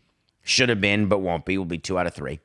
[0.44, 1.58] Should have been, but won't be.
[1.58, 2.40] Will be two out of three.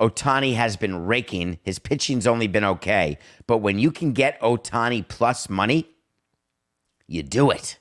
[0.00, 1.58] Ohtani has been raking.
[1.62, 3.18] His pitching's only been okay.
[3.46, 5.88] But when you can get Ohtani plus money,
[7.06, 7.78] you do it.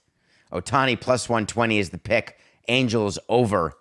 [0.51, 2.37] Ohtani plus 120 is the pick.
[2.67, 3.73] Angels over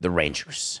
[0.00, 0.80] the Rangers.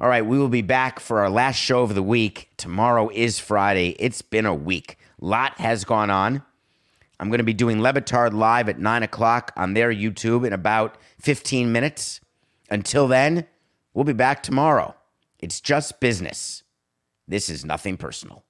[0.00, 2.50] All right, we will be back for our last show of the week.
[2.56, 3.90] Tomorrow is Friday.
[3.98, 4.98] It's been a week.
[5.20, 6.42] A lot has gone on.
[7.20, 10.52] I'm going to be doing Le Batard live at 9 o'clock on their YouTube in
[10.52, 12.20] about 15 minutes.
[12.68, 13.46] Until then,
[13.94, 14.96] we'll be back tomorrow.
[15.38, 16.64] It's just business.
[17.28, 18.44] This is nothing personal.